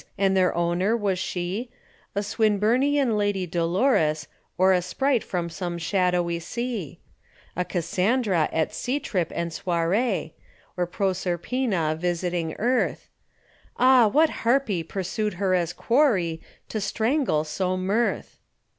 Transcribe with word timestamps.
And 0.17 0.35
their 0.35 0.51
owner, 0.55 0.97
was 0.97 1.19
she 1.19 1.69
A 2.15 2.23
Swinburnian 2.23 3.15
Lady 3.19 3.45
Dolores, 3.45 4.27
Or 4.57 4.73
a 4.73 4.81
sprite 4.81 5.23
from 5.23 5.47
some 5.47 5.77
shadowy 5.77 6.39
sea? 6.39 6.99
A 7.55 7.63
Cassandra 7.63 8.49
at 8.51 8.73
sea 8.73 8.99
trip 8.99 9.31
and 9.35 9.51
soirée, 9.51 10.31
Or 10.75 10.87
Proserpina 10.87 11.95
visiting 11.99 12.55
earth? 12.57 13.09
Ah, 13.77 14.07
what 14.07 14.31
Harpy 14.41 14.81
pursued 14.81 15.35
her 15.35 15.53
as 15.53 15.71
quarry 15.71 16.41
To 16.69 16.81
strangle 16.81 17.43
so 17.43 17.77
mirth? 17.77 18.39